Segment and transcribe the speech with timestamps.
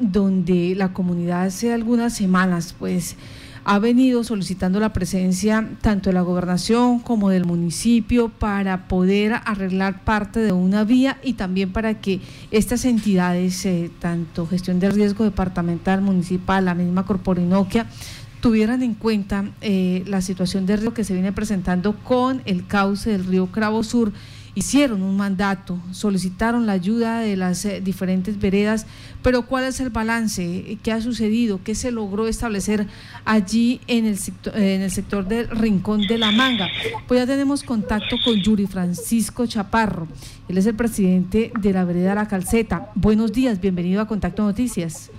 [0.00, 3.16] donde la comunidad hace algunas semanas pues
[3.64, 10.04] ha venido solicitando la presencia tanto de la gobernación como del municipio para poder arreglar
[10.04, 12.20] parte de una vía y también para que
[12.52, 17.86] estas entidades, eh, tanto gestión de riesgo departamental, municipal, la misma Corporinoquia,
[18.40, 23.10] tuvieran en cuenta eh, la situación de riesgo que se viene presentando con el cauce
[23.10, 24.12] del río Cravo Sur
[24.54, 28.86] hicieron un mandato, solicitaron la ayuda de las eh, diferentes veredas,
[29.22, 30.78] pero ¿cuál es el balance?
[30.82, 31.60] ¿Qué ha sucedido?
[31.62, 32.86] ¿Qué se logró establecer
[33.24, 36.68] allí en el sector, en el sector del Rincón de la Manga?
[37.06, 40.08] Pues ya tenemos contacto con Yuri Francisco Chaparro.
[40.48, 42.90] Él es el presidente de la vereda La Calceta.
[42.94, 45.10] Buenos días, bienvenido a Contacto Noticias.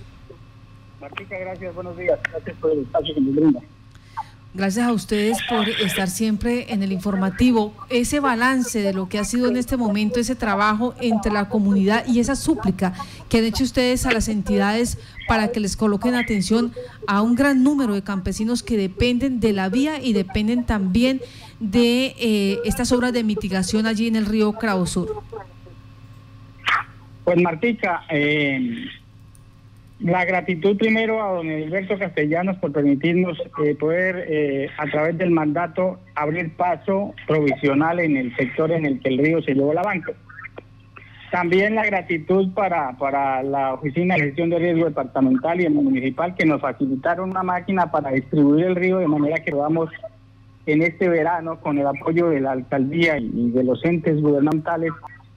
[1.00, 2.20] Martica, gracias, buenos días.
[2.30, 3.62] Gracias por el espacio que me brinda.
[4.52, 7.72] Gracias a ustedes por estar siempre en el informativo.
[7.92, 12.04] Ese balance de lo que ha sido en este momento ese trabajo entre la comunidad
[12.08, 12.94] y esa súplica
[13.30, 16.74] que han hecho ustedes a las entidades para que les coloquen atención
[17.06, 21.22] a un gran número de campesinos que dependen de la vía y dependen también
[21.60, 25.22] de eh, estas obras de mitigación allí en el río Cravo Sur.
[27.24, 28.88] Pues Martica, eh,
[30.00, 35.32] la gratitud primero a don Alberto Castellanos por permitirnos eh, poder, eh, a través del
[35.32, 39.84] mandato, abrir paso provisional en el sector en el que el río se llevó la
[39.84, 40.14] banca.
[41.32, 46.34] También la gratitud para, para la Oficina de Gestión de Riesgo Departamental y el Municipal
[46.34, 49.90] que nos facilitaron una máquina para distribuir el río de manera que podamos
[50.66, 54.92] en este verano, con el apoyo de la alcaldía y de los entes gubernamentales,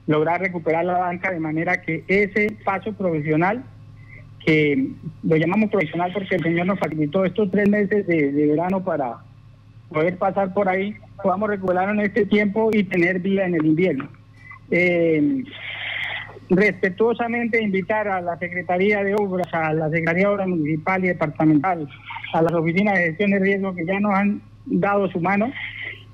[0.07, 3.63] lograr recuperar la banca de manera que ese paso provisional
[4.45, 4.89] que
[5.23, 9.17] lo llamamos profesional porque el Señor nos facilitó estos tres meses de, verano para
[9.89, 14.09] poder pasar por ahí, podamos recuperar en este tiempo y tener vida en el invierno.
[14.71, 15.43] Eh,
[16.49, 21.87] respetuosamente invitar a la Secretaría de Obras, a la Secretaría de Obras Municipal y Departamental,
[22.33, 25.51] a las oficinas de gestión de riesgo que ya nos han dado su mano,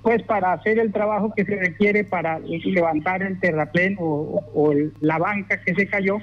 [0.02, 5.18] pues para hacer el trabajo que se requiere para levantar el terraplén o, o la
[5.18, 6.20] banca que se cayó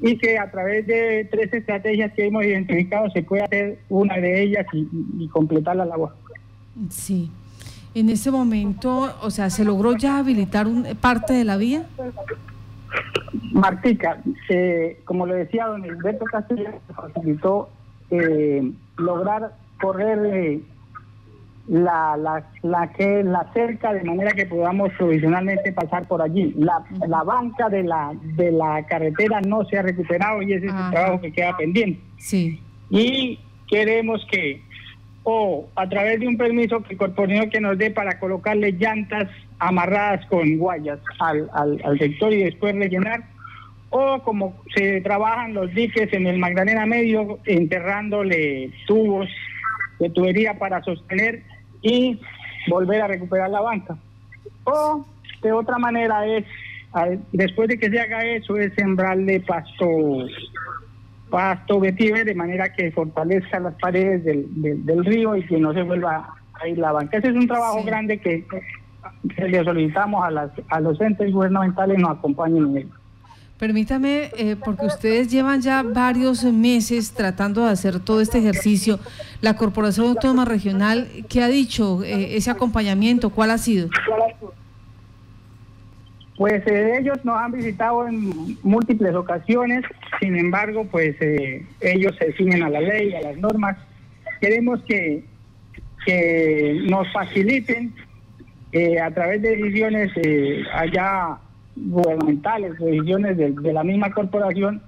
[0.00, 4.42] y que a través de tres estrategias que hemos identificado se puede hacer una de
[4.42, 6.14] ellas y, completar la labor.
[6.88, 7.30] Sí.
[7.94, 11.86] En ese momento, o sea, ¿se logró ya habilitar un, parte de la vía?
[13.52, 17.68] Martica, eh, como le decía don Alberto Castellanos, facilitó
[18.10, 20.60] eh, lograr correr eh,
[21.70, 26.52] la, la, la que la cerca de manera que podamos provisionalmente pasar por allí.
[26.58, 30.72] La, la banca de la de la carretera no se ha recuperado y ese es
[30.72, 32.00] el trabajo que queda pendiente.
[32.18, 32.60] Sí.
[32.90, 33.38] Y
[33.68, 34.62] queremos que
[35.22, 39.28] o a través de un permiso que el que nos dé para colocarle llantas
[39.60, 43.22] amarradas con guayas al, al, al sector y después rellenar
[43.90, 49.28] o como se trabajan los diques en el Magdalena Medio enterrándole tubos
[50.00, 51.44] de tubería para sostener
[51.82, 52.20] y
[52.68, 53.96] volver a recuperar la banca.
[54.64, 55.04] O
[55.42, 56.44] de otra manera es,
[57.32, 59.86] después de que se haga eso, es sembrarle pasto,
[61.30, 64.46] pasto vetiver de manera que fortalezca las paredes del,
[64.84, 67.18] del, río y que no se vuelva a ir la banca.
[67.18, 68.44] Ese es un trabajo grande que,
[69.36, 72.88] le solicitamos a, las, a los entes gubernamentales nos acompañen en él.
[73.60, 78.98] Permítame, eh, porque ustedes llevan ya varios meses tratando de hacer todo este ejercicio.
[79.42, 83.28] La Corporación Autónoma Regional, ¿qué ha dicho eh, ese acompañamiento?
[83.28, 83.90] ¿Cuál ha sido?
[86.38, 89.84] Pues eh, ellos nos han visitado en múltiples ocasiones,
[90.20, 93.76] sin embargo, pues ellos se ciñen a la ley, a las normas.
[94.40, 95.22] Queremos que,
[96.06, 97.92] que nos faciliten
[99.02, 100.12] a través de decisiones
[100.72, 101.40] allá
[101.88, 104.82] gubernamentales, decisiones de, la misma corporación,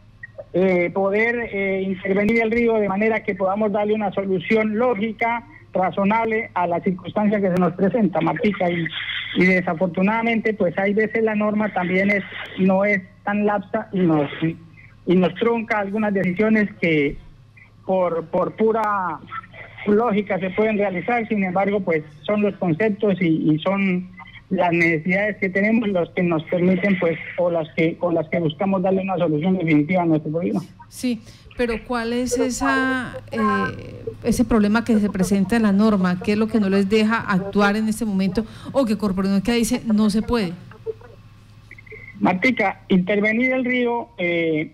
[0.52, 6.50] eh, poder eh, intervenir el río de manera que podamos darle una solución lógica, razonable
[6.54, 8.86] a la circunstancia que se nos presenta, Martica, y,
[9.36, 12.22] y desafortunadamente, pues hay veces la norma también es
[12.58, 14.30] no es tan lapsa y nos,
[15.06, 17.16] y nos trunca algunas decisiones que
[17.86, 19.18] por, por pura
[19.86, 24.08] lógica se pueden realizar, sin embargo, pues son los conceptos y, y son
[24.52, 28.38] las necesidades que tenemos los que nos permiten pues o las que con las que
[28.38, 30.60] buscamos darle una solución definitiva a nuestro problema.
[30.90, 31.22] Sí,
[31.56, 36.20] pero ¿cuál es esa eh, ese problema que se presenta en la norma?
[36.22, 38.98] ¿Qué es lo que no les deja actuar en este momento o que
[39.42, 40.52] que dice no se puede?
[42.20, 44.70] Martica, intervenir el río eh,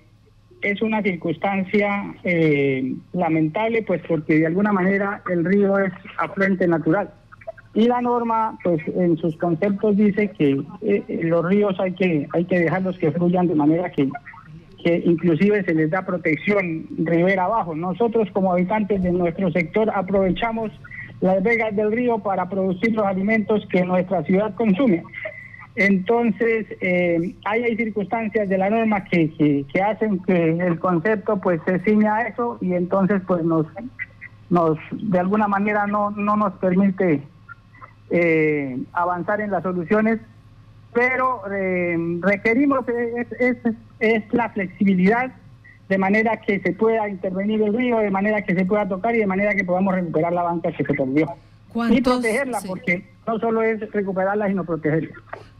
[0.61, 7.13] es una circunstancia eh, lamentable pues porque de alguna manera el río es afluente natural
[7.75, 12.45] y la norma, pues en sus conceptos dice que eh, los ríos hay que hay
[12.45, 14.09] que dejarlos que fluyan de manera que
[14.83, 17.75] que inclusive se les da protección ribera abajo.
[17.75, 20.71] Nosotros como habitantes de nuestro sector aprovechamos
[21.21, 25.03] las vegas del río para producir los alimentos que nuestra ciudad consume.
[25.75, 29.31] Entonces, eh, hay, circunstancias de la norma que,
[29.73, 33.67] que, hacen que el concepto pues se ciña a eso y entonces pues nos,
[34.51, 37.23] nos de alguna manera no, no nos permite
[38.11, 40.21] eh, avanzar en las soluciones,
[40.93, 42.85] pero eh, requerimos
[43.39, 43.57] es,
[44.01, 45.33] es la flexibilidad
[45.89, 49.19] de manera que se pueda intervenir el río, de manera que se pueda tocar y
[49.19, 51.35] de manera que podamos recuperar la banca que se perdió.
[51.91, 55.15] Y protegerla, porque no solo es recuperarla, sino protegerla.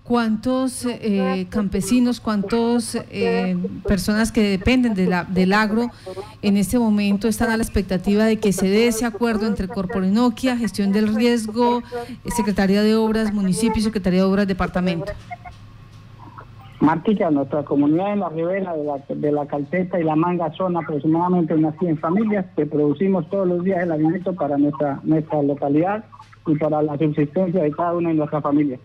[0.09, 5.91] ¿Cuántos eh, campesinos, cuántas eh, personas que dependen de la, del agro
[6.41, 10.57] en este momento están a la expectativa de que se dé ese acuerdo entre Corporinoquia,
[10.57, 11.83] Gestión del Riesgo,
[12.25, 15.13] Secretaría de Obras, Municipio Secretaría de Obras, Departamento?
[16.81, 20.75] Martica, nuestra comunidad en la ribera de la, de la Calceta y la Manga son
[20.79, 26.07] aproximadamente unas 100 familias que producimos todos los días el alimento para nuestra, nuestra localidad
[26.47, 28.81] y para la subsistencia de cada una de nuestras familias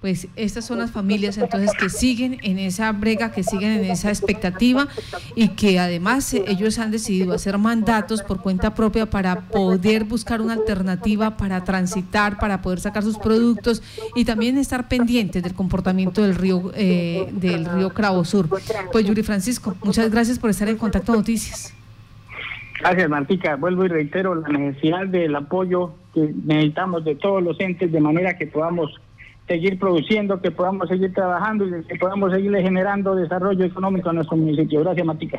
[0.00, 4.08] pues estas son las familias entonces que siguen en esa brega, que siguen en esa
[4.08, 4.88] expectativa
[5.34, 10.54] y que además ellos han decidido hacer mandatos por cuenta propia para poder buscar una
[10.54, 13.82] alternativa para transitar, para poder sacar sus productos
[14.14, 18.48] y también estar pendientes del comportamiento del río eh, del río Cravo Sur.
[18.92, 21.74] Pues Yuri Francisco, muchas gracias por estar en contacto Noticias.
[22.80, 23.56] Gracias, Martica.
[23.56, 28.36] Vuelvo y reitero la necesidad del apoyo que necesitamos de todos los entes de manera
[28.36, 29.00] que podamos
[29.46, 34.36] seguir produciendo, que podamos seguir trabajando y que podamos seguirle generando desarrollo económico a nuestro
[34.36, 34.80] municipio.
[34.80, 35.38] Gracias, Matica.